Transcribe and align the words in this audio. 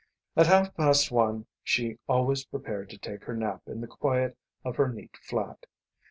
At 0.35 0.47
half 0.47 0.73
past 0.73 1.11
one 1.11 1.45
she 1.63 1.99
always 2.09 2.43
prepared 2.43 2.89
to 2.89 2.97
take 2.97 3.25
her 3.25 3.35
nap 3.35 3.61
in 3.67 3.81
the 3.81 3.87
quiet 3.87 4.35
of 4.65 4.77
her 4.77 4.89
neat 4.91 5.15
flat. 5.21 5.67